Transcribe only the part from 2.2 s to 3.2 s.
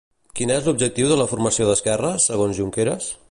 segons Junqueras?